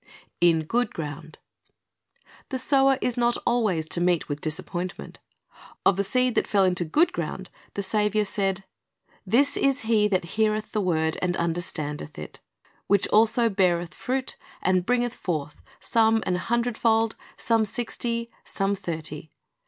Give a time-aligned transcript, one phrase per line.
[0.39, 1.37] IN GOOD GROUND
[2.49, 5.19] The sower is not always to meet with disappointment.
[5.85, 8.63] Of the seed that fell into good ground the Saviour said,
[9.27, 12.39] This "is he that heareth the word, and understandeth it;
[12.87, 19.29] which also beareth fruit, and bringeth forth, some an hundred fold, some sixty, some thirty."